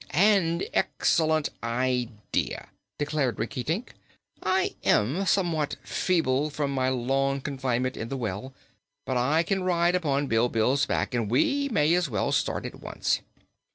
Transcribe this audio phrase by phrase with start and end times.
[0.09, 3.93] "An excellent idea," declared Rinkitink.
[4.41, 8.51] "I am somewhat feeble from my long confinement in the well,
[9.05, 13.19] but I can ride upon Bilbil's back and we may as well start at once."